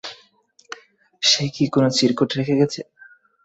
সে 1.23 1.43
কি 1.53 1.63
কোনো 1.73 1.89
চিরকুট 1.97 2.29
রেখে 2.37 2.55
গেছে? 2.61 2.81